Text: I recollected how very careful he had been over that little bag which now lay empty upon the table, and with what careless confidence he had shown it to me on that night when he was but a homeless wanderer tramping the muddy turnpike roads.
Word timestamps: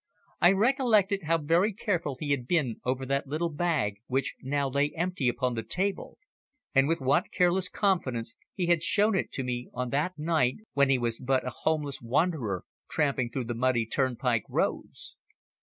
I 0.41 0.51
recollected 0.53 1.21
how 1.25 1.37
very 1.37 1.73
careful 1.73 2.17
he 2.19 2.31
had 2.31 2.47
been 2.47 2.81
over 2.83 3.05
that 3.05 3.27
little 3.27 3.51
bag 3.51 3.97
which 4.07 4.33
now 4.41 4.67
lay 4.67 4.91
empty 4.95 5.29
upon 5.29 5.53
the 5.53 5.61
table, 5.61 6.17
and 6.73 6.87
with 6.87 7.01
what 7.01 7.29
careless 7.31 7.69
confidence 7.69 8.35
he 8.55 8.65
had 8.65 8.81
shown 8.81 9.13
it 9.13 9.31
to 9.33 9.43
me 9.43 9.69
on 9.75 9.91
that 9.91 10.17
night 10.17 10.55
when 10.73 10.89
he 10.89 10.97
was 10.97 11.19
but 11.19 11.45
a 11.45 11.51
homeless 11.51 12.01
wanderer 12.01 12.65
tramping 12.89 13.29
the 13.31 13.53
muddy 13.53 13.85
turnpike 13.85 14.45
roads. 14.49 15.15